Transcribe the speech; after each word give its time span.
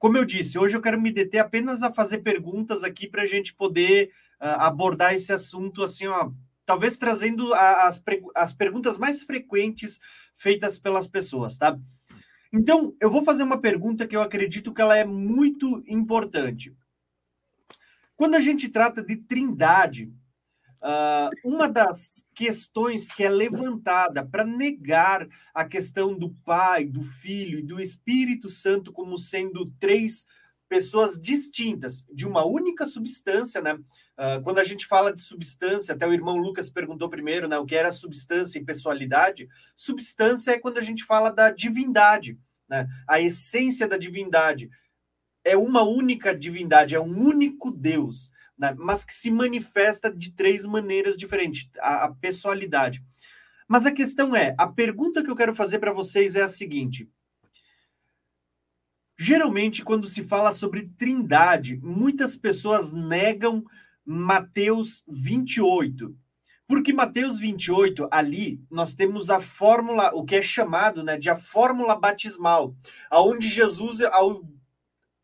como 0.00 0.16
eu 0.16 0.24
disse, 0.24 0.58
hoje 0.58 0.74
eu 0.74 0.80
quero 0.80 0.98
me 0.98 1.12
deter 1.12 1.40
apenas 1.40 1.82
a 1.82 1.92
fazer 1.92 2.18
perguntas 2.18 2.82
aqui 2.82 3.06
para 3.06 3.22
a 3.22 3.26
gente 3.26 3.52
poder 3.52 4.10
uh, 4.40 4.56
abordar 4.58 5.14
esse 5.14 5.30
assunto 5.30 5.82
assim, 5.82 6.06
ó, 6.06 6.30
talvez 6.64 6.96
trazendo 6.96 7.52
as, 7.52 8.02
as 8.34 8.54
perguntas 8.54 8.96
mais 8.96 9.22
frequentes 9.22 10.00
feitas 10.34 10.78
pelas 10.78 11.06
pessoas, 11.06 11.58
tá? 11.58 11.78
Então, 12.50 12.96
eu 12.98 13.10
vou 13.10 13.22
fazer 13.22 13.42
uma 13.42 13.60
pergunta 13.60 14.06
que 14.06 14.16
eu 14.16 14.22
acredito 14.22 14.72
que 14.72 14.80
ela 14.80 14.96
é 14.96 15.04
muito 15.04 15.84
importante. 15.86 16.74
Quando 18.16 18.36
a 18.36 18.40
gente 18.40 18.70
trata 18.70 19.02
de 19.02 19.16
trindade, 19.16 20.10
Uh, 20.82 21.28
uma 21.44 21.68
das 21.68 22.26
questões 22.34 23.12
que 23.12 23.22
é 23.22 23.28
levantada 23.28 24.24
para 24.24 24.44
negar 24.44 25.28
a 25.52 25.62
questão 25.62 26.16
do 26.16 26.30
Pai, 26.42 26.86
do 26.86 27.02
Filho 27.02 27.58
e 27.58 27.62
do 27.62 27.78
Espírito 27.78 28.48
Santo 28.48 28.90
como 28.90 29.18
sendo 29.18 29.70
três 29.78 30.26
pessoas 30.70 31.20
distintas 31.20 32.06
de 32.10 32.26
uma 32.26 32.46
única 32.46 32.86
substância, 32.86 33.60
né? 33.60 33.74
Uh, 33.74 34.42
quando 34.42 34.58
a 34.58 34.64
gente 34.64 34.86
fala 34.86 35.12
de 35.12 35.20
substância, 35.20 35.94
até 35.94 36.06
o 36.06 36.12
irmão 36.12 36.36
Lucas 36.36 36.70
perguntou 36.70 37.10
primeiro, 37.10 37.48
né, 37.48 37.58
o 37.58 37.66
que 37.66 37.74
era 37.74 37.90
substância 37.90 38.58
e 38.58 38.64
pessoalidade. 38.64 39.48
Substância 39.74 40.52
é 40.52 40.58
quando 40.58 40.78
a 40.78 40.82
gente 40.82 41.04
fala 41.04 41.30
da 41.30 41.50
divindade, 41.50 42.38
né? 42.68 42.88
A 43.06 43.20
essência 43.20 43.86
da 43.86 43.98
divindade 43.98 44.70
é 45.44 45.56
uma 45.56 45.82
única 45.82 46.34
divindade, 46.34 46.94
é 46.94 47.00
um 47.00 47.18
único 47.18 47.70
Deus 47.70 48.30
né? 48.60 48.74
mas 48.78 49.04
que 49.04 49.14
se 49.14 49.30
manifesta 49.30 50.14
de 50.14 50.30
três 50.32 50.66
maneiras 50.66 51.16
diferentes, 51.16 51.68
a, 51.78 52.04
a 52.04 52.14
pessoalidade. 52.14 53.02
Mas 53.66 53.86
a 53.86 53.92
questão 53.92 54.36
é, 54.36 54.54
a 54.58 54.66
pergunta 54.66 55.24
que 55.24 55.30
eu 55.30 55.36
quero 55.36 55.54
fazer 55.54 55.78
para 55.78 55.92
vocês 55.92 56.36
é 56.36 56.42
a 56.42 56.48
seguinte: 56.48 57.08
geralmente, 59.18 59.82
quando 59.82 60.06
se 60.06 60.22
fala 60.22 60.52
sobre 60.52 60.90
trindade, 60.98 61.80
muitas 61.82 62.36
pessoas 62.36 62.92
negam 62.92 63.64
Mateus 64.04 65.02
28. 65.08 66.14
Porque 66.66 66.92
Mateus 66.92 67.36
28, 67.36 68.08
ali, 68.12 68.62
nós 68.70 68.94
temos 68.94 69.28
a 69.28 69.40
fórmula, 69.40 70.12
o 70.14 70.24
que 70.24 70.36
é 70.36 70.42
chamado 70.42 71.02
né, 71.02 71.16
de 71.18 71.28
a 71.28 71.34
fórmula 71.34 71.96
batismal, 71.96 72.76
aonde 73.10 73.48
Jesus, 73.48 74.00
ao 74.02 74.44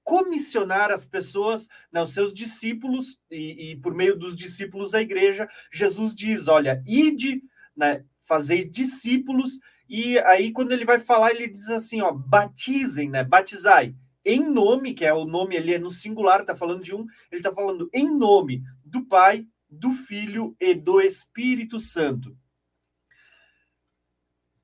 comissionar 0.07 0.93
as 0.93 1.05
pessoas, 1.05 1.67
né, 1.91 2.01
os 2.01 2.15
seus 2.15 2.33
discípulos, 2.33 3.19
e, 3.29 3.73
e, 3.73 3.77
por 3.77 3.93
meio 3.93 4.17
dos 4.17 4.37
discípulos 4.37 4.95
a 4.95 5.03
igreja, 5.03 5.49
Jesus 5.73 6.15
diz: 6.15 6.47
olha, 6.47 6.81
ide, 6.87 7.43
né, 7.77 8.05
fazei 8.23 8.71
discípulos, 8.71 9.59
e 9.89 10.17
aí 10.21 10.53
quando 10.53 10.71
ele 10.71 10.85
vai 10.85 11.01
falar, 11.01 11.33
ele 11.33 11.49
diz 11.49 11.69
assim: 11.71 12.01
ó, 12.03 12.13
batizem, 12.13 13.11
né, 13.11 13.25
batizai, 13.25 13.97
em 14.25 14.49
nome, 14.49 14.95
que 14.95 15.05
é 15.05 15.13
o 15.13 15.25
nome 15.25 15.57
ali 15.57 15.75
é 15.75 15.79
no 15.79 15.91
singular, 15.91 16.41
está 16.41 16.55
falando 16.55 16.85
de 16.85 16.95
um, 16.95 17.05
ele 17.33 17.41
está 17.41 17.53
falando 17.53 17.91
em 17.93 18.09
nome 18.09 18.63
do 18.85 19.05
Pai, 19.05 19.45
do 19.69 19.91
Filho 19.91 20.55
e 20.61 20.73
do 20.73 21.01
Espírito 21.01 21.81
Santo. 21.81 22.39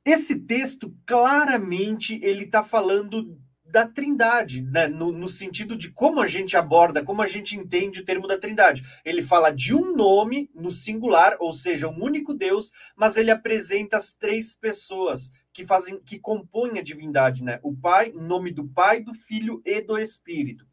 Esse 0.04 0.38
texto 0.38 0.96
claramente 1.04 2.20
ele 2.22 2.44
está 2.44 2.62
falando 2.62 3.36
da 3.72 3.88
trindade, 3.88 4.60
né? 4.60 4.86
no, 4.86 5.10
no, 5.10 5.30
sentido 5.30 5.74
de 5.74 5.90
como 5.90 6.20
a 6.20 6.26
gente 6.26 6.58
aborda, 6.58 7.02
como 7.02 7.22
a 7.22 7.26
gente 7.26 7.56
entende 7.56 8.00
o 8.00 8.04
termo 8.04 8.28
da 8.28 8.36
trindade. 8.36 8.84
Ele 9.02 9.22
fala 9.22 9.50
de 9.50 9.74
um 9.74 9.96
nome 9.96 10.50
no 10.54 10.70
singular, 10.70 11.36
ou 11.40 11.54
seja, 11.54 11.88
um 11.88 12.04
único 12.04 12.34
Deus, 12.34 12.70
mas 12.94 13.16
ele 13.16 13.30
apresenta 13.30 13.96
as 13.96 14.12
três 14.12 14.54
pessoas 14.54 15.32
que 15.54 15.64
fazem, 15.64 15.98
que 15.98 16.18
compõem 16.18 16.78
a 16.78 16.82
divindade, 16.82 17.42
né? 17.42 17.58
O 17.62 17.74
Pai, 17.74 18.12
nome 18.12 18.50
do 18.50 18.68
Pai, 18.68 19.00
do 19.00 19.14
Filho 19.14 19.62
e 19.64 19.80
do 19.80 19.98
Espírito. 19.98 20.66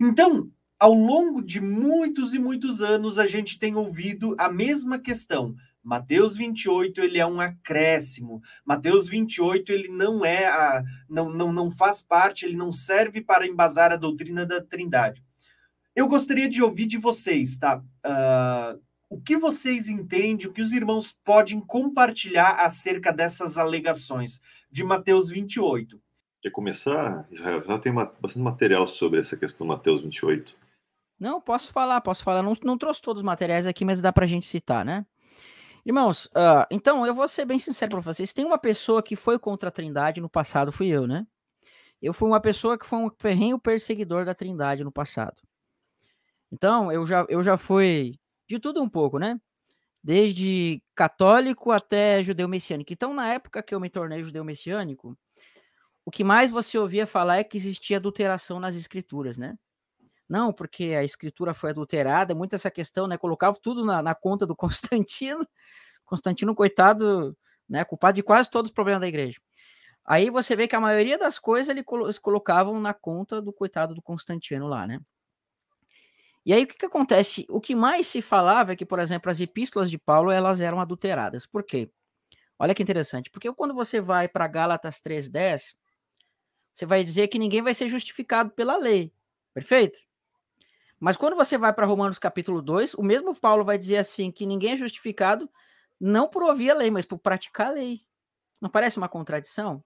Então, 0.00 0.50
ao 0.76 0.92
longo 0.92 1.40
de 1.40 1.60
muitos 1.60 2.34
e 2.34 2.38
muitos 2.40 2.82
anos, 2.82 3.20
a 3.20 3.28
gente 3.28 3.60
tem 3.60 3.76
ouvido 3.76 4.34
a 4.36 4.50
mesma 4.50 4.98
questão. 4.98 5.54
Mateus 5.84 6.34
28 6.34 7.00
ele 7.02 7.18
é 7.18 7.26
um 7.26 7.40
acréscimo. 7.40 8.40
Mateus 8.64 9.06
28 9.06 9.70
ele 9.70 9.88
não 9.88 10.24
é 10.24 10.46
a, 10.46 10.82
não, 11.08 11.28
não, 11.28 11.52
não 11.52 11.70
faz 11.70 12.00
parte, 12.00 12.46
ele 12.46 12.56
não 12.56 12.72
serve 12.72 13.20
para 13.20 13.46
embasar 13.46 13.92
a 13.92 13.96
doutrina 13.96 14.46
da 14.46 14.62
Trindade. 14.62 15.22
Eu 15.94 16.08
gostaria 16.08 16.48
de 16.48 16.62
ouvir 16.62 16.86
de 16.86 16.96
vocês, 16.96 17.58
tá? 17.58 17.78
Uh, 18.04 18.82
o 19.10 19.20
que 19.20 19.36
vocês 19.36 19.88
entendem, 19.88 20.46
o 20.46 20.52
que 20.52 20.62
os 20.62 20.72
irmãos 20.72 21.12
podem 21.12 21.60
compartilhar 21.60 22.60
acerca 22.60 23.12
dessas 23.12 23.58
alegações 23.58 24.40
de 24.70 24.82
Mateus 24.82 25.28
28? 25.28 26.00
Quer 26.42 26.50
começar, 26.50 27.28
Israel? 27.30 27.62
Já 27.62 27.78
tem 27.78 27.94
bastante 27.94 28.38
material 28.38 28.86
sobre 28.86 29.20
essa 29.20 29.36
questão 29.36 29.66
de 29.66 29.72
Mateus 29.72 30.02
28. 30.02 30.56
Não, 31.20 31.40
posso 31.40 31.72
falar, 31.72 32.00
posso 32.00 32.24
falar. 32.24 32.42
Não, 32.42 32.54
não 32.64 32.76
trouxe 32.76 33.00
todos 33.00 33.20
os 33.20 33.24
materiais 33.24 33.66
aqui, 33.66 33.84
mas 33.84 34.00
dá 34.00 34.12
para 34.12 34.24
a 34.24 34.28
gente 34.28 34.46
citar, 34.46 34.84
né? 34.84 35.04
Irmãos, 35.84 36.26
uh, 36.26 36.64
então 36.70 37.06
eu 37.06 37.14
vou 37.14 37.28
ser 37.28 37.44
bem 37.44 37.58
sincero 37.58 37.90
para 37.90 38.00
vocês. 38.00 38.32
Tem 38.32 38.44
uma 38.44 38.58
pessoa 38.58 39.02
que 39.02 39.14
foi 39.14 39.38
contra 39.38 39.68
a 39.68 39.72
Trindade 39.72 40.20
no 40.20 40.30
passado, 40.30 40.72
fui 40.72 40.88
eu, 40.88 41.06
né? 41.06 41.26
Eu 42.00 42.14
fui 42.14 42.28
uma 42.28 42.40
pessoa 42.40 42.78
que 42.78 42.86
foi 42.86 42.98
um 42.98 43.10
ferrenho 43.18 43.58
perseguidor 43.58 44.24
da 44.24 44.34
Trindade 44.34 44.82
no 44.82 44.92
passado. 44.92 45.42
Então, 46.50 46.90
eu 46.90 47.06
já, 47.06 47.26
eu 47.28 47.42
já 47.42 47.56
fui 47.56 48.18
de 48.48 48.58
tudo 48.58 48.82
um 48.82 48.88
pouco, 48.88 49.18
né? 49.18 49.38
Desde 50.02 50.82
católico 50.94 51.70
até 51.70 52.22
judeu 52.22 52.48
messiânico. 52.48 52.92
Então, 52.92 53.12
na 53.14 53.28
época 53.28 53.62
que 53.62 53.74
eu 53.74 53.80
me 53.80 53.90
tornei 53.90 54.22
judeu 54.22 54.44
messiânico, 54.44 55.18
o 56.04 56.10
que 56.10 56.24
mais 56.24 56.50
você 56.50 56.78
ouvia 56.78 57.06
falar 57.06 57.38
é 57.38 57.44
que 57.44 57.56
existia 57.56 57.96
adulteração 57.98 58.60
nas 58.60 58.76
escrituras, 58.76 59.36
né? 59.36 59.58
Não, 60.28 60.52
porque 60.52 60.94
a 60.98 61.04
escritura 61.04 61.52
foi 61.54 61.70
adulterada, 61.70 62.34
muito 62.34 62.54
essa 62.54 62.70
questão, 62.70 63.06
né? 63.06 63.18
Colocava 63.18 63.58
tudo 63.60 63.84
na, 63.84 64.02
na 64.02 64.14
conta 64.14 64.46
do 64.46 64.56
Constantino. 64.56 65.46
Constantino, 66.04 66.54
coitado, 66.54 67.36
né? 67.68 67.84
Culpado 67.84 68.16
de 68.16 68.22
quase 68.22 68.50
todos 68.50 68.70
os 68.70 68.74
problemas 68.74 69.00
da 69.02 69.08
igreja. 69.08 69.40
Aí 70.04 70.30
você 70.30 70.54
vê 70.56 70.68
que 70.68 70.76
a 70.76 70.80
maioria 70.80 71.18
das 71.18 71.38
coisas 71.38 71.70
ele, 71.70 71.84
eles 72.04 72.18
colocavam 72.18 72.78
na 72.80 72.92
conta 72.94 73.40
do 73.40 73.52
coitado 73.52 73.94
do 73.94 74.02
Constantino 74.02 74.66
lá, 74.68 74.86
né? 74.86 75.00
E 76.44 76.52
aí 76.52 76.64
o 76.64 76.66
que, 76.66 76.76
que 76.76 76.86
acontece? 76.86 77.46
O 77.48 77.60
que 77.60 77.74
mais 77.74 78.06
se 78.06 78.20
falava 78.20 78.72
é 78.72 78.76
que, 78.76 78.84
por 78.84 78.98
exemplo, 78.98 79.30
as 79.30 79.40
epístolas 79.40 79.90
de 79.90 79.98
Paulo 79.98 80.30
elas 80.30 80.60
eram 80.60 80.78
adulteradas. 80.78 81.46
Por 81.46 81.62
quê? 81.64 81.90
Olha 82.58 82.74
que 82.74 82.82
interessante. 82.82 83.30
Porque 83.30 83.52
quando 83.54 83.74
você 83.74 84.00
vai 84.00 84.28
para 84.28 84.46
Gálatas 84.46 85.00
3:10, 85.00 85.76
você 86.72 86.86
vai 86.86 87.02
dizer 87.04 87.28
que 87.28 87.38
ninguém 87.38 87.62
vai 87.62 87.74
ser 87.74 87.88
justificado 87.88 88.50
pela 88.50 88.76
lei. 88.76 89.12
Perfeito? 89.54 89.98
Mas 91.04 91.18
quando 91.18 91.36
você 91.36 91.58
vai 91.58 91.70
para 91.70 91.84
Romanos 91.84 92.18
capítulo 92.18 92.62
2, 92.62 92.94
o 92.94 93.02
mesmo 93.02 93.38
Paulo 93.38 93.62
vai 93.62 93.76
dizer 93.76 93.98
assim 93.98 94.30
que 94.30 94.46
ninguém 94.46 94.72
é 94.72 94.76
justificado 94.76 95.50
não 96.00 96.26
por 96.26 96.42
ouvir 96.42 96.70
a 96.70 96.74
lei, 96.74 96.90
mas 96.90 97.04
por 97.04 97.18
praticar 97.18 97.66
a 97.66 97.72
lei. 97.72 98.00
Não 98.58 98.70
parece 98.70 98.96
uma 98.96 99.06
contradição? 99.06 99.84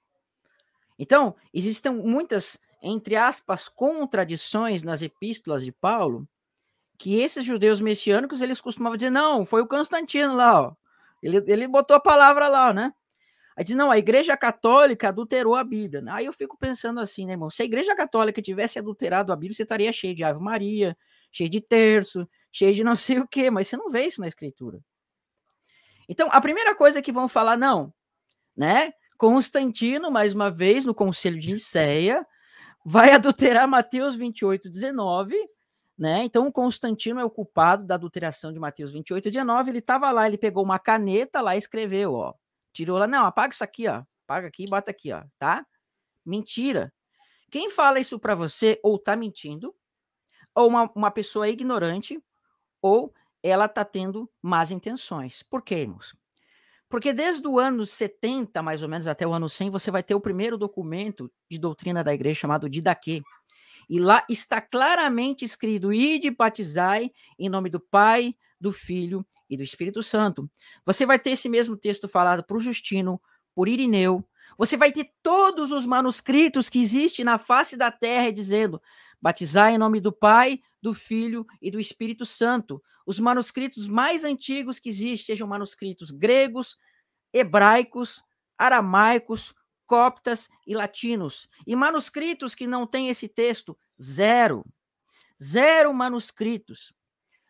Então, 0.97 1.35
existem 1.53 1.93
muitas, 1.93 2.63
entre 2.81 3.17
aspas, 3.17 3.69
contradições 3.69 4.85
nas 4.85 5.03
epístolas 5.03 5.65
de 5.65 5.73
Paulo, 5.73 6.25
que 6.97 7.19
esses 7.19 7.45
judeus 7.45 7.81
messiânicos, 7.81 8.41
eles 8.41 8.61
costumavam 8.61 8.95
dizer, 8.95 9.11
não, 9.11 9.45
foi 9.45 9.61
o 9.61 9.67
Constantino 9.67 10.37
lá, 10.37 10.69
ó. 10.69 10.77
Ele, 11.21 11.43
ele 11.49 11.67
botou 11.67 11.97
a 11.97 12.01
palavra 12.01 12.47
lá, 12.47 12.73
né? 12.73 12.95
Aí 13.59 13.65
diz, 13.65 13.75
não, 13.75 13.91
a 13.91 13.99
igreja 13.99 14.37
católica 14.37 15.09
adulterou 15.09 15.57
a 15.57 15.65
Bíblia. 15.65 16.01
Aí 16.11 16.27
eu 16.27 16.33
fico 16.33 16.57
pensando 16.57 17.01
assim, 17.01 17.27
né, 17.27 17.33
irmão? 17.33 17.51
Se 17.51 17.61
a 17.61 17.65
igreja 17.65 17.93
católica 17.97 18.41
tivesse 18.41 18.79
adulterado 18.79 19.33
a 19.33 19.37
Bíblia, 19.37 19.57
você 19.57 19.65
estaria 19.65 19.91
cheio 19.91 20.15
de 20.15 20.23
Ave 20.23 20.39
Maria, 20.39 20.97
cheio 21.33 21.51
de 21.51 21.61
terço, 21.61 22.29
cheio 22.53 22.73
de 22.73 22.85
não 22.85 22.95
sei 22.95 23.19
o 23.19 23.27
quê, 23.27 23.51
mas 23.51 23.67
você 23.67 23.77
não 23.77 23.91
vê 23.91 24.07
isso 24.07 24.21
na 24.21 24.29
escritura. 24.29 24.79
Então, 26.09 26.29
a 26.31 26.41
primeira 26.41 26.73
coisa 26.73 27.03
que 27.03 27.11
vão 27.11 27.27
falar, 27.27 27.57
não, 27.57 27.93
né? 28.57 28.93
Constantino, 29.17 30.09
mais 30.09 30.33
uma 30.33 30.53
vez, 30.53 30.85
no 30.85 30.95
Conselho 30.95 31.41
de 31.41 31.53
Nicéia, 31.53 32.25
vai 32.85 33.11
adulterar 33.11 33.67
Mateus 33.67 34.15
28, 34.15 34.71
19, 34.71 35.35
né? 35.99 36.23
Então, 36.23 36.53
Constantino 36.53 37.19
é 37.19 37.25
o 37.25 37.31
culpado 37.31 37.85
da 37.85 37.97
adulteração 37.97 38.53
de 38.53 38.61
Mateus 38.61 38.93
28, 38.93 39.33
19. 39.33 39.73
Ele 39.73 39.79
estava 39.81 40.13
lá, 40.13 40.29
ele 40.29 40.39
pegou 40.39 40.63
uma 40.63 40.79
caneta 40.79 41.41
lá 41.41 41.57
e 41.57 41.59
escreveu, 41.59 42.15
ó, 42.15 42.35
Tirou 42.73 42.99
lá, 42.99 43.07
não, 43.07 43.27
apaga 43.27 43.53
isso 43.53 43.65
aqui, 43.65 43.89
ó. 43.89 44.03
Apaga 44.25 44.49
aqui 44.49 44.65
e 44.65 44.69
bota 44.69 44.91
aqui, 44.91 45.13
ó, 45.13 45.25
tá? 45.39 45.67
Mentira. 46.25 46.93
Quem 47.51 47.71
fala 47.71 47.99
isso 47.99 48.19
para 48.19 48.35
você 48.35 48.79
ou 48.83 48.99
tá 48.99 49.17
mentindo, 49.17 49.75
ou 50.55 50.69
uma, 50.69 50.91
uma 50.95 51.11
pessoa 51.11 51.49
ignorante, 51.49 52.23
ou 52.83 53.13
ela 53.43 53.69
tá 53.69 53.85
tendo 53.85 54.31
más 54.43 54.71
intenções. 54.71 55.43
Por 55.43 55.63
quê, 55.63 55.77
irmãos? 55.77 56.15
Porque 56.89 57.13
desde 57.13 57.47
o 57.47 57.59
ano 57.59 57.85
70, 57.85 58.63
mais 58.63 58.83
ou 58.83 58.89
menos, 58.89 59.07
até 59.07 59.27
o 59.27 59.33
ano 59.33 59.49
100, 59.49 59.71
você 59.71 59.91
vai 59.91 60.03
ter 60.03 60.15
o 60.15 60.21
primeiro 60.21 60.57
documento 60.57 61.31
de 61.51 61.59
doutrina 61.59 62.03
da 62.03 62.15
igreja 62.15 62.41
chamado 62.41 62.69
Didaquê. 62.69 63.23
E 63.89 64.01
lá 64.01 64.25
está 64.29 64.61
claramente 64.61 65.45
escrito: 65.45 65.93
Ide 65.93 66.31
batizai 66.31 67.11
em 67.39 67.49
nome 67.49 67.69
do 67.69 67.81
Pai, 67.81 68.35
do 68.61 68.73
Filho 68.73 69.27
e 69.49 69.57
do 69.57 69.63
Espírito 69.63 70.03
Santo. 70.03 70.51
Você 70.85 71.07
vai 71.07 71.19
ter 71.19 71.31
esse 71.31 71.49
mesmo 71.49 71.77
texto 71.77 72.09
falado 72.09 72.45
por 72.45 72.61
Justino, 72.61 73.21
por 73.55 73.69
Irineu, 73.69 74.25
Você 74.57 74.77
vai 74.77 74.93
ter 74.93 75.11
todos 75.23 75.73
os 75.73 75.85
manuscritos 75.85 76.69
que 76.69 76.81
existem 76.81 77.25
na 77.25 77.39
face 77.39 77.77
da 77.77 77.91
terra 77.91 78.31
dizendo: 78.31 78.81
batizar 79.21 79.73
em 79.73 79.79
nome 79.79 80.01
do 80.01 80.13
Pai, 80.13 80.61
do 80.81 80.95
Filho 80.95 81.47
e 81.61 81.71
do 81.71 81.81
Espírito 81.81 82.25
Santo. 82.25 82.83
Os 83.05 83.19
manuscritos 83.19 83.89
mais 83.89 84.25
antigos 84.25 84.79
que 84.79 84.89
existem 84.89 85.27
sejam 85.27 85.49
manuscritos 85.49 86.11
gregos, 86.11 86.77
hebraicos, 87.33 88.23
aramaicos, 88.57 89.55
coptas 89.87 90.49
e 90.67 90.75
latinos. 90.75 91.49
E 91.67 91.75
manuscritos 91.75 92.55
que 92.55 92.67
não 92.67 92.87
têm 92.87 93.09
esse 93.09 93.29
texto, 93.29 93.77
zero. 94.01 94.65
Zero 95.43 95.93
manuscritos. 95.95 96.93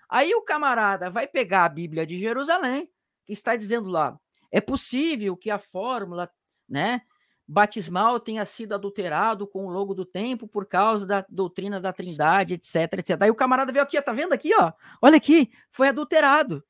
Aí 0.08 0.34
o 0.34 0.42
camarada 0.42 1.10
vai 1.10 1.26
pegar 1.26 1.64
a 1.64 1.68
Bíblia 1.68 2.06
de 2.06 2.18
Jerusalém, 2.18 2.90
que 3.24 3.32
está 3.32 3.54
dizendo 3.54 3.90
lá: 3.90 4.18
é 4.50 4.60
possível 4.60 5.36
que 5.36 5.50
a 5.50 5.58
fórmula, 5.58 6.30
né, 6.68 7.02
batismal 7.46 8.20
tenha 8.20 8.44
sido 8.44 8.74
adulterado 8.74 9.46
com 9.46 9.66
o 9.66 9.70
logo 9.70 9.94
do 9.94 10.04
tempo 10.04 10.46
por 10.46 10.66
causa 10.66 11.06
da 11.06 11.24
doutrina 11.28 11.80
da 11.80 11.92
Trindade, 11.92 12.54
etc, 12.54 12.92
etc. 12.98 13.22
Aí 13.22 13.30
o 13.30 13.34
camarada 13.34 13.72
veio 13.72 13.82
aqui, 13.82 13.98
ó, 13.98 14.02
tá 14.02 14.12
vendo 14.12 14.32
aqui, 14.34 14.54
ó? 14.54 14.72
Olha 15.00 15.16
aqui, 15.16 15.50
foi 15.70 15.88
adulterado. 15.88 16.62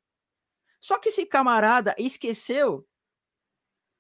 Só 0.81 0.99
que 0.99 1.09
esse 1.09 1.27
camarada 1.27 1.95
esqueceu, 1.99 2.87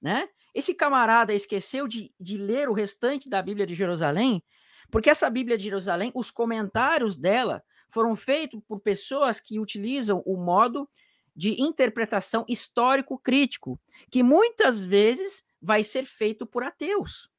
né? 0.00 0.28
Esse 0.54 0.74
camarada 0.74 1.34
esqueceu 1.34 1.86
de, 1.86 2.12
de 2.18 2.36
ler 2.36 2.68
o 2.68 2.72
restante 2.72 3.28
da 3.28 3.42
Bíblia 3.42 3.66
de 3.66 3.74
Jerusalém, 3.74 4.42
porque 4.90 5.10
essa 5.10 5.28
Bíblia 5.28 5.58
de 5.58 5.64
Jerusalém, 5.64 6.10
os 6.14 6.30
comentários 6.30 7.16
dela 7.16 7.62
foram 7.88 8.14
feitos 8.14 8.60
por 8.66 8.80
pessoas 8.80 9.40
que 9.40 9.58
utilizam 9.58 10.22
o 10.26 10.36
modo 10.36 10.88
de 11.34 11.60
interpretação 11.62 12.44
histórico-crítico, 12.48 13.80
que 14.10 14.22
muitas 14.22 14.84
vezes 14.84 15.44
vai 15.60 15.84
ser 15.84 16.04
feito 16.04 16.46
por 16.46 16.62
ateus. 16.62 17.30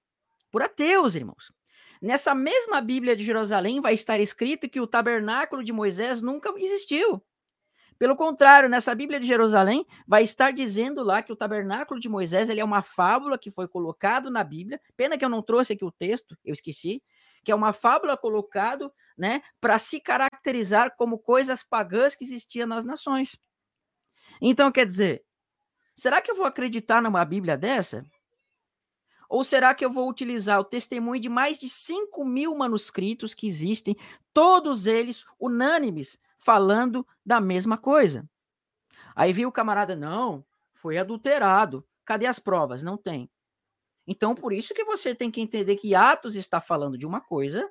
Por 0.52 0.64
ateus, 0.64 1.16
irmãos. 1.16 1.52
Nessa 2.02 2.34
mesma 2.34 2.80
Bíblia 2.80 3.16
de 3.16 3.24
Jerusalém 3.24 3.82
vai 3.82 3.94
estar 3.94 4.20
escrito 4.20 4.70
que 4.70 4.80
o 4.80 4.88
tabernáculo 4.88 5.64
de 5.64 5.74
Moisés 5.74 6.22
nunca 6.22 6.54
existiu. 6.58 7.22
Pelo 7.98 8.16
contrário, 8.16 8.70
nessa 8.70 8.96
Bíblia 8.96 9.20
de 9.20 9.28
Jerusalém 9.28 9.86
vai 10.08 10.24
estar 10.24 10.54
dizendo 10.54 11.04
lá 11.04 11.22
que 11.22 11.34
o 11.34 11.36
tabernáculo 11.36 12.00
de 12.00 12.08
Moisés 12.08 12.50
ele 12.50 12.62
é 12.62 12.64
uma 12.64 12.82
fábula 12.82 13.38
que 13.38 13.52
foi 13.52 13.68
colocado 13.68 14.32
na 14.32 14.42
Bíblia. 14.42 14.80
Pena 14.96 15.18
que 15.18 15.26
eu 15.26 15.30
não 15.30 15.42
trouxe 15.42 15.74
aqui 15.74 15.84
o 15.84 15.92
texto, 15.92 16.38
eu 16.46 16.54
esqueci, 16.54 17.04
que 17.44 17.52
é 17.52 17.56
uma 17.56 17.74
fábula 17.74 18.18
colocado, 18.18 18.92
né, 19.18 19.42
para 19.60 19.78
se 19.78 20.00
caracterizar 20.00 20.96
como 20.96 21.20
coisas 21.20 21.64
pagãs 21.64 22.16
que 22.16 22.24
existiam 22.24 22.68
nas 22.68 22.84
nações. 22.84 23.38
Então, 24.42 24.72
quer 24.72 24.86
dizer, 24.86 25.24
será 25.96 26.22
que 26.22 26.32
eu 26.32 26.36
vou 26.36 26.46
acreditar 26.46 27.02
numa 27.02 27.26
Bíblia 27.26 27.58
dessa? 27.58 28.04
Ou 29.28 29.44
será 29.44 29.76
que 29.76 29.86
eu 29.86 29.92
vou 29.92 30.10
utilizar 30.10 30.60
o 30.60 30.64
testemunho 30.64 31.22
de 31.22 31.30
mais 31.30 31.60
de 31.60 31.70
5 31.70 32.26
mil 32.26 32.56
manuscritos 32.56 33.34
que 33.34 33.46
existem, 33.46 33.96
todos 34.34 34.88
eles 34.88 35.24
unânimes, 35.40 36.18
falando 36.40 37.06
da 37.24 37.40
mesma 37.40 37.78
coisa. 37.78 38.28
Aí 39.16 39.34
viu 39.34 39.50
o 39.50 39.52
camarada, 39.52 39.96
não, 39.96 40.46
foi 40.74 40.98
adulterado. 40.98 41.86
Cadê 42.06 42.26
as 42.26 42.40
provas? 42.40 42.82
Não 42.82 42.98
tem. 42.98 43.30
Então, 44.12 44.34
por 44.34 44.52
isso 44.52 44.74
que 44.74 44.84
você 44.84 45.14
tem 45.14 45.30
que 45.30 45.40
entender 45.40 45.76
que 45.76 45.94
Atos 45.94 46.36
está 46.36 46.60
falando 46.60 46.98
de 46.98 47.06
uma 47.06 47.22
coisa 47.22 47.70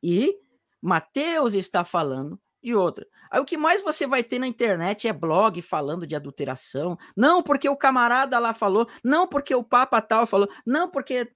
e 0.00 0.38
Mateus 0.80 1.54
está 1.54 1.82
falando 1.82 2.40
de 2.62 2.72
outra. 2.72 3.04
Aí 3.28 3.40
o 3.40 3.44
que 3.44 3.56
mais 3.56 3.82
você 3.82 4.06
vai 4.06 4.22
ter 4.22 4.38
na 4.38 4.46
internet 4.46 5.08
é 5.08 5.12
blog 5.12 5.60
falando 5.60 6.06
de 6.06 6.14
adulteração. 6.14 6.96
Não 7.16 7.42
porque 7.42 7.68
o 7.68 7.76
camarada 7.76 8.38
lá 8.38 8.54
falou, 8.54 8.88
não 9.02 9.26
porque 9.26 9.56
o 9.56 9.64
papa 9.64 10.00
tal 10.00 10.24
falou, 10.24 10.48
não 10.64 10.88
porque 10.88 11.32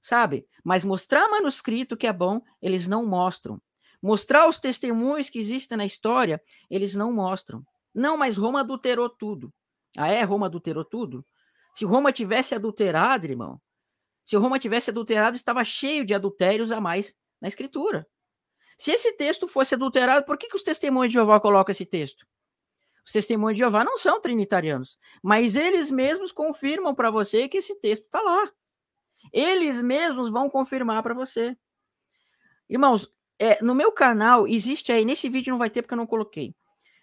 sabe? 0.00 0.44
Mas 0.64 0.84
mostrar 0.84 1.30
manuscrito 1.30 1.96
que 1.96 2.08
é 2.08 2.12
bom, 2.12 2.42
eles 2.60 2.88
não 2.88 3.06
mostram. 3.06 3.62
Mostrar 4.02 4.48
os 4.48 4.58
testemunhos 4.58 5.30
que 5.30 5.38
existem 5.38 5.78
na 5.78 5.86
história, 5.86 6.42
eles 6.68 6.96
não 6.96 7.12
mostram. 7.12 7.64
Não, 7.94 8.16
mas 8.16 8.36
Roma 8.36 8.58
adulterou 8.58 9.08
tudo. 9.08 9.54
Ah, 9.96 10.08
é? 10.08 10.24
Roma 10.24 10.46
adulterou 10.46 10.84
tudo? 10.84 11.24
Se 11.76 11.84
Roma 11.84 12.12
tivesse 12.12 12.56
adulterado, 12.56 13.24
irmão, 13.24 13.60
se 14.28 14.36
Roma 14.36 14.58
tivesse 14.58 14.90
adulterado, 14.90 15.36
estava 15.36 15.64
cheio 15.64 16.04
de 16.04 16.12
adultérios 16.12 16.70
a 16.70 16.78
mais 16.78 17.16
na 17.40 17.48
escritura. 17.48 18.06
Se 18.76 18.90
esse 18.90 19.14
texto 19.14 19.48
fosse 19.48 19.74
adulterado, 19.74 20.26
por 20.26 20.36
que, 20.36 20.48
que 20.48 20.54
os 20.54 20.62
testemunhos 20.62 21.10
de 21.10 21.14
Jeová 21.14 21.40
colocam 21.40 21.72
esse 21.72 21.86
texto? 21.86 22.26
Os 23.06 23.10
testemunhos 23.10 23.54
de 23.54 23.60
Jeová 23.60 23.82
não 23.82 23.96
são 23.96 24.20
trinitarianos, 24.20 24.98
mas 25.22 25.56
eles 25.56 25.90
mesmos 25.90 26.30
confirmam 26.30 26.94
para 26.94 27.10
você 27.10 27.48
que 27.48 27.56
esse 27.56 27.74
texto 27.76 28.04
está 28.04 28.20
lá. 28.20 28.52
Eles 29.32 29.80
mesmos 29.80 30.28
vão 30.28 30.50
confirmar 30.50 31.02
para 31.02 31.14
você. 31.14 31.56
Irmãos, 32.68 33.10
é, 33.38 33.64
no 33.64 33.74
meu 33.74 33.90
canal 33.90 34.46
existe 34.46 34.92
aí, 34.92 35.06
nesse 35.06 35.30
vídeo 35.30 35.52
não 35.52 35.58
vai 35.58 35.70
ter 35.70 35.80
porque 35.80 35.94
eu 35.94 35.98
não 35.98 36.06
coloquei. 36.06 36.54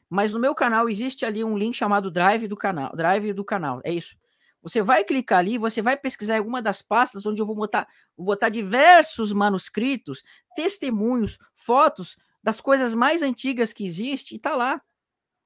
Mas 0.07 0.31
no 0.31 0.39
meu 0.39 0.54
canal 0.54 0.88
existe 0.88 1.25
ali 1.25 1.44
um 1.44 1.57
link 1.57 1.74
chamado 1.75 2.12
Drive 2.12 2.48
do 2.48 2.56
canal. 2.56 2.95
Drive 2.95 3.33
do 3.33 3.44
canal, 3.44 3.81
é 3.83 3.92
isso. 3.92 4.16
Você 4.65 4.81
vai 4.81 5.03
clicar 5.03 5.38
ali, 5.38 5.59
você 5.59 5.79
vai 5.79 5.95
pesquisar 5.95 6.39
alguma 6.39 6.59
das 6.59 6.81
pastas 6.81 7.23
onde 7.23 7.39
eu 7.39 7.45
vou 7.45 7.56
botar, 7.56 7.88
vou 8.17 8.25
botar 8.25 8.50
diversos 8.50 9.31
manuscritos, 9.31 10.23
testemunhos, 10.56 11.38
fotos 11.56 12.17
das 12.41 12.59
coisas 12.59 12.95
mais 12.95 13.21
antigas 13.21 13.71
que 13.71 13.85
existe 13.85 14.33
e 14.33 14.39
tá 14.39 14.56
lá. 14.56 14.81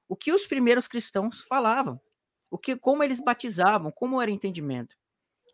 O 0.08 0.16
que 0.16 0.32
os 0.32 0.46
primeiros 0.46 0.88
cristãos 0.88 1.42
falavam, 1.42 2.00
o 2.50 2.56
que 2.56 2.74
como 2.74 3.02
eles 3.02 3.20
batizavam, 3.20 3.92
como 3.92 4.22
era 4.22 4.30
o 4.30 4.34
entendimento. 4.34 4.96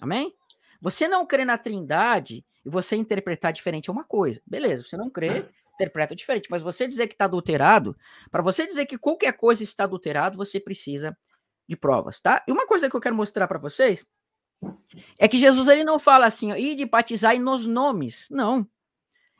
Amém? 0.01 0.33
Você 0.81 1.09
não 1.09 1.27
crê 1.27 1.45
na 1.45 1.59
Trindade 1.59 2.47
e 2.65 2.71
você 2.71 2.95
interpretar 2.95 3.53
diferente 3.53 3.91
é 3.91 3.93
uma 3.93 4.05
coisa. 4.05 4.41
Beleza, 4.47 4.85
você 4.85 4.97
não 4.97 5.11
crê, 5.11 5.45
interpreta 5.75 6.15
diferente. 6.15 6.49
Mas 6.49 6.63
você 6.63 6.87
dizer 6.87 7.09
que 7.09 7.15
está 7.15 7.25
adulterado, 7.25 7.97
para 8.31 8.45
você 8.45 8.65
dizer 8.65 8.87
que 8.87 8.97
qualquer 8.97 9.33
coisa 9.33 9.65
está 9.65 9.83
adulterado, 9.83 10.37
você 10.37 10.61
precisa 10.61 11.19
de 11.69 11.77
provas, 11.77 12.21
tá? 12.21 12.45
E 12.47 12.53
uma 12.53 12.67
coisa 12.67 12.89
que 12.89 12.97
eu 12.97 13.01
quero 13.01 13.17
mostrar 13.17 13.47
para 13.49 13.59
vocês 13.59 14.07
é 15.19 15.29
que 15.29 15.37
Jesus 15.37 15.69
ele 15.69 15.85
não 15.85 15.99
fala 15.99 16.27
assim, 16.27 16.53
ó, 16.53 16.55
de 16.55 16.85
batizar 16.85 17.39
nos 17.39 17.67
nomes. 17.67 18.27
Não. 18.31 18.69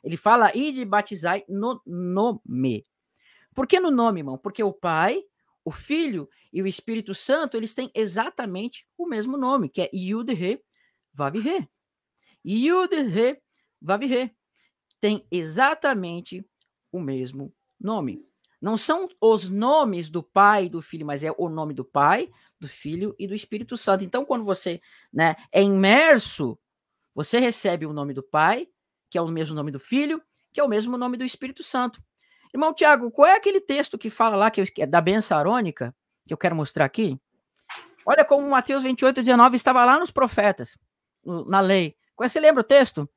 Ele 0.03 0.17
fala 0.17 0.51
de 0.53 0.85
batizar 0.85 1.43
no 1.49 1.81
nome. 1.87 2.87
Por 3.55 3.67
que 3.67 3.81
no 3.81 3.91
nome, 3.91 4.21
irmão? 4.21 4.39
Porque 4.39 4.63
o 4.63 4.73
Pai, 4.73 5.23
o 5.65 5.71
Filho 5.71 6.29
e 6.53 6.63
o 6.63 6.67
Espírito 6.67 7.15
Santo, 7.15 7.57
eles 7.57 7.75
têm 7.75 7.91
exatamente 7.95 8.87
o 8.97 9.07
mesmo 9.07 9.37
nome, 9.37 9.69
que 9.69 9.83
é 9.83 9.91
Yud-He, 9.93 10.61
Vav-He. 11.13 11.69
Yud, 12.47 12.95
Re, 12.95 13.43
Vav, 13.83 14.05
Re. 14.07 14.31
Tem 15.01 15.27
exatamente 15.31 16.47
o 16.93 17.01
mesmo 17.01 17.53
nome. 17.79 18.25
Não 18.67 18.77
são 18.77 19.09
os 19.21 19.49
nomes 19.49 20.09
do 20.09 20.25
Pai 20.25 20.65
e 20.65 20.69
do 20.69 20.83
Filho, 20.83 21.07
mas 21.07 21.23
é 21.23 21.33
o 21.39 21.49
nome 21.49 21.73
do 21.73 21.85
Pai, 21.85 22.29
do 22.59 22.67
Filho 22.67 23.15
e 23.17 23.29
do 23.29 23.33
Espírito 23.33 23.77
Santo. 23.77 24.03
Então, 24.03 24.25
quando 24.25 24.45
você 24.45 24.81
né, 25.13 25.37
é 25.53 25.63
imerso, 25.63 26.59
você 27.15 27.39
recebe 27.39 27.87
o 27.87 27.93
nome 27.93 28.13
do 28.13 28.25
Pai, 28.25 28.67
que 29.09 29.17
é 29.17 29.23
o 29.23 29.29
mesmo 29.29 29.55
nome 29.55 29.71
do 29.71 29.79
Filho, 29.79 30.21
que 30.53 30.59
é 30.59 30.65
o 30.65 30.69
mesmo 30.69 30.99
nome 30.99 31.17
do 31.17 31.23
Espírito 31.23 31.63
Santo. 31.63 32.03
Irmão 32.53 32.75
Tiago, 32.75 33.09
qual 33.13 33.29
é 33.29 33.37
aquele 33.37 33.61
texto 33.61 33.97
que 33.97 34.11
fala 34.11 34.35
lá, 34.35 34.51
que 34.51 34.65
é 34.79 34.85
da 34.85 35.01
benção 35.01 35.39
arônica, 35.39 35.95
que 36.27 36.35
eu 36.35 36.37
quero 36.37 36.57
mostrar 36.57 36.87
aqui? 36.87 37.17
Olha 38.05 38.25
como 38.25 38.51
Mateus 38.51 38.83
28, 38.83 39.15
19 39.15 39.55
estava 39.55 39.85
lá 39.85 39.97
nos 39.97 40.11
profetas, 40.11 40.77
na 41.25 41.61
lei. 41.61 41.95
Você 42.19 42.41
lembra 42.41 42.63
o 42.63 42.65
texto? 42.65 43.09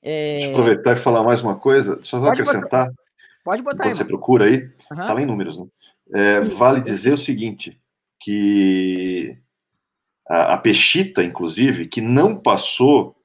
É... 0.00 0.34
Deixa 0.34 0.46
eu 0.46 0.52
aproveitar 0.52 0.92
e 0.92 1.00
falar 1.00 1.24
mais 1.24 1.42
uma 1.42 1.58
coisa, 1.58 1.98
só 2.02 2.20
vou 2.20 2.28
acrescentar. 2.28 2.86
Botar. 2.90 2.99
Pode 3.44 3.62
botar 3.62 3.78
Quando 3.78 3.88
aí, 3.88 3.94
você 3.94 4.04
mano. 4.04 4.16
procura 4.16 4.44
aí, 4.44 4.70
uhum. 4.90 4.96
tá 4.96 5.12
lá 5.12 5.22
em 5.22 5.26
números, 5.26 5.58
né? 5.58 5.66
É, 6.12 6.40
vale 6.40 6.80
dizer 6.80 7.12
o 7.14 7.18
seguinte, 7.18 7.80
que 8.18 9.36
a, 10.28 10.54
a 10.54 10.58
Peshita, 10.58 11.22
inclusive, 11.22 11.86
que 11.86 12.00
não 12.00 12.36
passou 12.36 13.16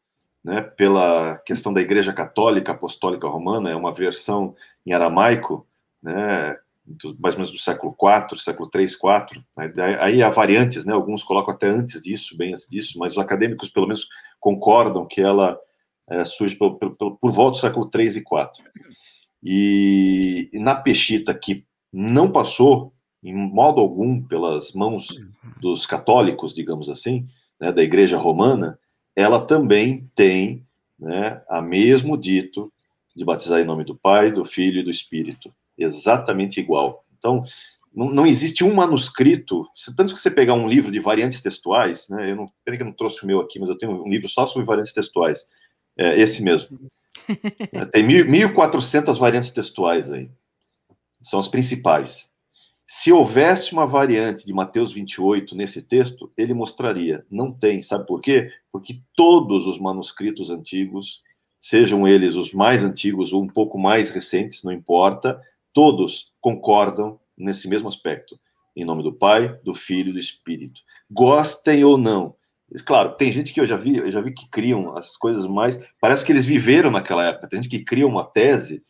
né, 0.43 0.61
pela 0.61 1.37
questão 1.39 1.73
da 1.73 1.81
Igreja 1.81 2.13
Católica 2.13 2.71
Apostólica 2.71 3.27
Romana, 3.27 3.69
é 3.69 3.75
uma 3.75 3.91
versão 3.91 4.55
em 4.85 4.93
aramaico, 4.93 5.67
né, 6.01 6.55
do, 6.85 7.17
mais 7.19 7.33
ou 7.33 7.39
menos 7.39 7.51
do 7.51 7.57
século 7.57 7.95
IV, 7.99 8.39
século 8.39 8.69
III, 8.73 8.85
IV. 8.85 9.43
Né? 9.75 9.97
Aí 9.99 10.21
há 10.21 10.29
variantes, 10.29 10.85
né? 10.85 10.93
alguns 10.93 11.23
colocam 11.23 11.53
até 11.53 11.67
antes 11.67 12.01
disso, 12.01 12.37
bem 12.37 12.51
antes 12.51 12.67
disso, 12.67 12.99
mas 12.99 13.13
os 13.13 13.17
acadêmicos, 13.17 13.69
pelo 13.69 13.87
menos, 13.87 14.07
concordam 14.39 15.05
que 15.07 15.19
ela 15.19 15.59
é, 16.07 16.23
surge 16.23 16.55
por, 16.55 16.77
volta 17.23 17.57
do 17.57 17.61
século 17.61 17.89
III 17.93 18.05
e 18.05 18.17
IV. 18.19 18.25
E, 19.47 20.49
na 20.55 20.73
Peshita, 20.73 21.31
que 21.31 21.63
não 21.93 22.31
passou, 22.31 22.91
em 23.23 23.31
modo 23.33 23.79
algum, 23.79 24.19
pelas 24.19 24.73
mãos 24.73 25.07
dos 25.61 25.85
católicos, 25.85 26.55
digamos 26.55 26.89
assim, 26.89 27.27
né, 27.61 27.71
da 27.71 27.83
Igreja 27.83 28.17
Romana, 28.17 28.79
ela 29.15 29.39
também 29.45 30.09
tem 30.15 30.65
né, 30.99 31.43
a 31.47 31.61
mesmo 31.61 32.17
dito 32.17 32.71
de 33.15 33.23
batizar 33.23 33.61
em 33.61 33.65
nome 33.65 33.83
do 33.85 33.95
Pai, 33.95 34.31
do 34.31 34.43
Filho 34.43 34.79
e 34.79 34.83
do 34.83 34.89
Espírito 34.89 35.53
exatamente 35.77 36.59
igual. 36.59 37.05
Então, 37.17 37.43
não, 37.93 38.09
não, 38.09 38.25
existe 38.25 38.63
um 38.63 38.73
manuscrito, 38.73 39.65
tanto 39.95 40.13
que 40.13 40.19
você 40.19 40.31
pegar 40.31 40.53
um 40.53 40.67
livro 40.67 40.91
de 40.91 40.99
variantes 40.99 41.39
textuais, 41.39 42.07
né, 42.09 42.31
eu 42.31 42.35
não, 42.35 42.51
peraí 42.63 42.77
que 42.77 42.83
eu 42.83 42.87
não 42.87 42.93
trouxe 42.93 43.23
o 43.23 43.27
meu 43.27 43.39
aqui, 43.39 43.59
mas 43.59 43.69
eu 43.69 43.77
tenho 43.77 44.03
um 44.03 44.09
livro 44.09 44.27
só 44.27 44.47
sobre 44.47 44.65
variantes 44.65 44.93
textuais, 44.93 45.45
é, 45.97 46.19
esse 46.19 46.41
mesmo. 46.43 46.79
É, 47.73 47.85
tem 47.85 48.05
1.400 48.05 49.17
variantes 49.17 49.49
textuais 49.49 50.11
aí, 50.11 50.29
são 51.23 51.39
as 51.39 51.47
principais. 51.47 52.29
Se 52.87 53.11
houvesse 53.11 53.73
uma 53.73 53.87
variante 53.87 54.45
de 54.45 54.53
Mateus 54.53 54.91
28 54.91 55.55
nesse 55.55 55.81
texto, 55.81 56.31
ele 56.37 56.53
mostraria. 56.53 57.25
Não 57.31 57.51
tem, 57.51 57.81
sabe 57.81 58.05
por 58.05 58.21
quê? 58.21 58.51
Porque 58.71 59.01
todos 59.15 59.65
os 59.65 59.79
manuscritos 59.79 60.51
antigos, 60.51 61.23
sejam 61.59 62.07
eles 62.07 62.35
os 62.35 62.53
mais 62.53 62.83
antigos 62.83 63.33
ou 63.33 63.41
um 63.41 63.47
pouco 63.47 63.79
mais 63.79 64.11
recentes, 64.11 64.63
não 64.63 64.71
importa, 64.71 65.41
todos 65.73 66.31
concordam 66.39 67.19
nesse 67.35 67.67
mesmo 67.67 67.87
aspecto. 67.87 68.39
Em 68.75 68.85
nome 68.85 69.01
do 69.01 69.11
Pai, 69.11 69.59
do 69.63 69.73
Filho 69.73 70.11
e 70.11 70.13
do 70.13 70.19
Espírito. 70.19 70.81
Gostem 71.09 71.83
ou 71.83 71.97
não. 71.97 72.35
Claro, 72.83 73.13
tem 73.15 73.31
gente 73.31 73.53
que 73.53 73.59
eu 73.59 73.65
já 73.65 73.77
vi, 73.77 73.97
eu 73.97 74.11
já 74.11 74.21
vi 74.21 74.33
que 74.33 74.49
criam 74.49 74.97
as 74.97 75.15
coisas 75.15 75.45
mais. 75.45 75.79
Parece 75.99 76.25
que 76.25 76.31
eles 76.31 76.45
viveram 76.45 76.91
naquela 76.91 77.25
época. 77.25 77.47
Tem 77.47 77.61
gente 77.61 77.69
que 77.69 77.83
cria 77.83 78.07
uma 78.07 78.23
tese 78.23 78.81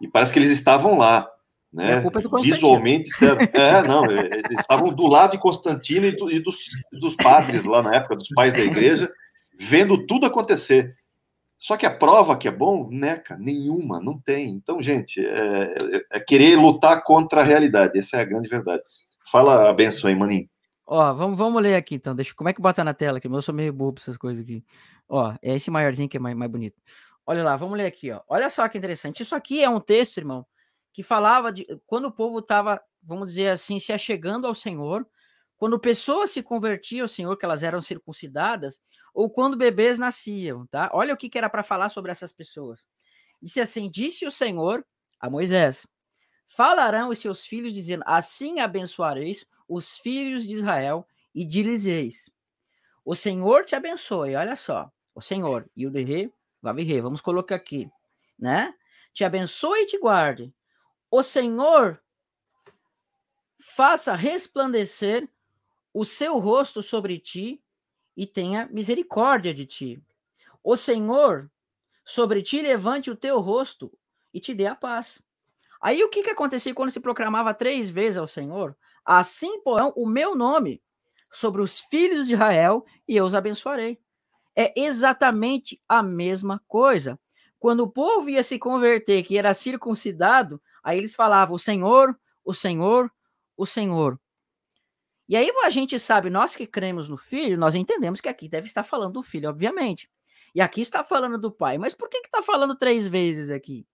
e 0.00 0.06
parece 0.08 0.32
que 0.32 0.38
eles 0.38 0.50
estavam 0.50 0.98
lá, 0.98 1.28
né? 1.72 2.04
É 2.04 2.40
Visualmente, 2.42 3.10
é, 3.52 3.82
não, 3.82 4.04
é, 4.06 4.26
eles 4.26 4.60
estavam 4.60 4.92
do 4.92 5.06
lado 5.06 5.32
de 5.32 5.38
Constantino 5.38 6.06
e, 6.06 6.16
do, 6.16 6.30
e 6.30 6.38
dos, 6.38 6.56
dos 6.92 7.14
padres 7.16 7.64
lá 7.64 7.82
na 7.82 7.94
época, 7.94 8.16
dos 8.16 8.28
pais 8.28 8.52
da 8.52 8.60
igreja, 8.60 9.10
vendo 9.58 10.06
tudo 10.06 10.26
acontecer. 10.26 10.94
Só 11.58 11.76
que 11.76 11.86
a 11.86 11.94
prova 11.94 12.36
que 12.36 12.48
é 12.48 12.50
bom, 12.50 12.88
neca, 12.90 13.36
nenhuma, 13.38 14.00
não 14.00 14.18
tem. 14.18 14.50
Então, 14.50 14.80
gente, 14.80 15.24
é, 15.24 15.74
é, 15.74 16.02
é, 16.12 16.20
querer 16.20 16.56
lutar 16.56 17.02
contra 17.02 17.40
a 17.40 17.44
realidade, 17.44 17.98
essa 17.98 18.18
é 18.18 18.20
a 18.20 18.24
grande 18.24 18.48
verdade. 18.48 18.82
Fala 19.30 19.68
a 19.68 19.72
benção 19.72 20.08
aí, 20.08 20.14
maninho. 20.14 20.48
Ó, 20.86 21.12
vamos, 21.14 21.36
vamos 21.36 21.60
ler 21.60 21.74
aqui 21.74 21.96
então. 21.96 22.14
Deixa, 22.14 22.32
como 22.34 22.48
é 22.48 22.52
que 22.52 22.60
bota 22.60 22.84
na 22.84 22.94
tela 22.94 23.18
aqui? 23.18 23.26
Eu 23.26 23.42
sou 23.42 23.54
meio 23.54 23.72
bobo 23.72 23.98
essas 24.00 24.16
coisas 24.16 24.42
aqui. 24.42 24.64
Ó, 25.08 25.32
é 25.42 25.56
esse 25.56 25.70
maiorzinho 25.70 26.08
que 26.08 26.16
é 26.16 26.20
mais, 26.20 26.36
mais 26.36 26.50
bonito. 26.50 26.80
Olha 27.26 27.42
lá, 27.42 27.56
vamos 27.56 27.76
ler 27.76 27.86
aqui, 27.86 28.12
ó. 28.12 28.20
Olha 28.28 28.48
só 28.48 28.68
que 28.68 28.78
interessante. 28.78 29.22
Isso 29.22 29.34
aqui 29.34 29.62
é 29.62 29.68
um 29.68 29.80
texto, 29.80 30.18
irmão, 30.18 30.46
que 30.92 31.02
falava 31.02 31.50
de 31.52 31.66
quando 31.86 32.06
o 32.06 32.12
povo 32.12 32.38
estava, 32.38 32.80
vamos 33.02 33.26
dizer 33.28 33.48
assim, 33.48 33.80
se 33.80 33.92
achegando 33.92 34.46
ao 34.46 34.54
Senhor, 34.54 35.04
quando 35.56 35.78
pessoas 35.80 36.30
se 36.30 36.42
convertiam 36.42 37.02
ao 37.02 37.08
Senhor, 37.08 37.36
que 37.36 37.44
elas 37.44 37.64
eram 37.64 37.82
circuncidadas, 37.82 38.80
ou 39.12 39.28
quando 39.28 39.56
bebês 39.56 39.98
nasciam, 39.98 40.66
tá? 40.66 40.88
Olha 40.92 41.14
o 41.14 41.16
que, 41.16 41.28
que 41.28 41.38
era 41.38 41.50
para 41.50 41.64
falar 41.64 41.88
sobre 41.88 42.12
essas 42.12 42.32
pessoas. 42.32 42.84
Disse 43.42 43.60
assim: 43.60 43.90
Disse 43.90 44.24
o 44.24 44.30
Senhor 44.30 44.86
a 45.18 45.28
Moisés: 45.28 45.84
Falarão 46.46 47.08
os 47.08 47.18
seus 47.18 47.44
filhos, 47.44 47.74
dizendo: 47.74 48.04
Assim 48.06 48.60
abençoareis 48.60 49.44
os 49.68 49.98
filhos 49.98 50.46
de 50.46 50.54
Israel 50.54 51.06
e 51.34 51.44
dizeis: 51.44 52.30
O 53.04 53.14
Senhor 53.14 53.64
te 53.64 53.74
abençoe. 53.74 54.34
Olha 54.36 54.56
só, 54.56 54.90
o 55.14 55.20
Senhor, 55.20 55.68
e 55.76 55.86
o 55.86 55.90
de 55.90 56.30
Vavirê, 56.62 57.00
vamos 57.00 57.20
colocar 57.20 57.54
aqui, 57.54 57.90
né? 58.38 58.74
Te 59.12 59.24
abençoe 59.24 59.82
e 59.82 59.86
te 59.86 59.98
guarde. 59.98 60.52
O 61.10 61.22
Senhor 61.22 62.02
faça 63.60 64.14
resplandecer 64.14 65.28
o 65.92 66.04
seu 66.04 66.38
rosto 66.38 66.82
sobre 66.82 67.18
ti 67.18 67.62
e 68.16 68.26
tenha 68.26 68.66
misericórdia 68.66 69.54
de 69.54 69.64
ti. 69.64 70.02
O 70.62 70.76
Senhor 70.76 71.50
sobre 72.04 72.42
ti 72.42 72.60
levante 72.60 73.10
o 73.10 73.16
teu 73.16 73.40
rosto 73.40 73.96
e 74.32 74.40
te 74.40 74.52
dê 74.52 74.66
a 74.66 74.74
paz. 74.74 75.22
Aí 75.80 76.02
o 76.02 76.08
que, 76.08 76.22
que 76.22 76.30
acontecia 76.30 76.74
quando 76.74 76.90
se 76.90 77.00
proclamava 77.00 77.54
três 77.54 77.88
vezes 77.88 78.18
ao 78.18 78.26
Senhor? 78.26 78.76
Assim 79.06 79.60
porão 79.62 79.92
o 79.96 80.06
meu 80.06 80.34
nome 80.34 80.82
sobre 81.32 81.62
os 81.62 81.78
filhos 81.78 82.26
de 82.26 82.34
Israel 82.34 82.84
e 83.06 83.16
eu 83.16 83.24
os 83.24 83.34
abençoarei. 83.34 84.00
É 84.56 84.72
exatamente 84.78 85.80
a 85.88 86.02
mesma 86.02 86.60
coisa. 86.66 87.18
Quando 87.58 87.80
o 87.80 87.90
povo 87.90 88.28
ia 88.28 88.42
se 88.42 88.58
converter, 88.58 89.22
que 89.22 89.38
era 89.38 89.54
circuncidado, 89.54 90.60
aí 90.82 90.98
eles 90.98 91.14
falavam: 91.14 91.54
o 91.54 91.58
Senhor, 91.58 92.18
o 92.44 92.52
Senhor, 92.52 93.10
o 93.56 93.64
Senhor. 93.64 94.18
E 95.28 95.36
aí 95.36 95.50
a 95.64 95.70
gente 95.70 95.98
sabe, 95.98 96.30
nós 96.30 96.54
que 96.54 96.66
cremos 96.66 97.08
no 97.08 97.16
filho, 97.16 97.58
nós 97.58 97.74
entendemos 97.74 98.20
que 98.20 98.28
aqui 98.28 98.48
deve 98.48 98.66
estar 98.66 98.84
falando 98.84 99.14
do 99.14 99.22
filho, 99.22 99.48
obviamente. 99.48 100.08
E 100.54 100.60
aqui 100.60 100.80
está 100.80 101.04
falando 101.04 101.36
do 101.36 101.50
pai. 101.50 101.78
Mas 101.78 101.94
por 101.94 102.08
que 102.08 102.18
está 102.18 102.42
falando 102.42 102.76
três 102.76 103.06
vezes 103.06 103.50
aqui? 103.50 103.86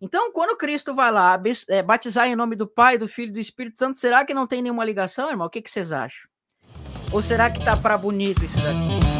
Então, 0.00 0.32
quando 0.32 0.56
Cristo 0.56 0.94
vai 0.94 1.12
lá 1.12 1.40
é, 1.68 1.82
batizar 1.82 2.26
em 2.26 2.34
nome 2.34 2.56
do 2.56 2.66
Pai, 2.66 2.96
do 2.96 3.06
Filho 3.06 3.30
e 3.30 3.34
do 3.34 3.40
Espírito 3.40 3.78
Santo, 3.78 3.98
será 3.98 4.24
que 4.24 4.32
não 4.32 4.46
tem 4.46 4.62
nenhuma 4.62 4.84
ligação, 4.84 5.28
irmão? 5.28 5.46
O 5.46 5.50
que, 5.50 5.60
que 5.60 5.70
vocês 5.70 5.92
acham? 5.92 6.28
Ou 7.12 7.20
será 7.20 7.50
que 7.50 7.62
tá 7.62 7.76
para 7.76 7.98
bonito 7.98 8.44
isso 8.44 8.56
daqui? 8.56 9.19